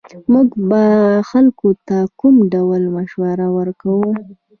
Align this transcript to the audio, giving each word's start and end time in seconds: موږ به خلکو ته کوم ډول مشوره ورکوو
موږ 0.31 0.49
به 0.69 0.83
خلکو 1.29 1.67
ته 1.87 1.97
کوم 2.19 2.35
ډول 2.53 2.81
مشوره 2.95 3.47
ورکوو 3.57 4.09